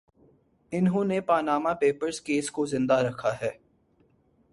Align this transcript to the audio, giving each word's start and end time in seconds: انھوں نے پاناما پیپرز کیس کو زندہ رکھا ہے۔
انھوں 0.71 1.03
نے 1.05 1.19
پاناما 1.21 1.73
پیپرز 1.73 2.21
کیس 2.21 2.51
کو 2.51 2.65
زندہ 2.65 2.93
رکھا 2.93 3.33
ہے۔ 3.41 3.51